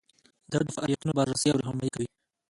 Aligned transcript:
دا 0.51 0.59
د 0.65 0.69
فعالیتونو 0.75 1.13
بررسي 1.17 1.47
او 1.49 1.59
رهنمایي 1.61 1.91
کوي. 1.95 2.07